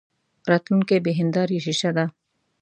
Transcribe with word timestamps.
راتلونکې 0.49 0.97
بې 1.03 1.11
هیندارې 1.19 1.57
شیشه 1.65 1.91
ده. 1.97 2.05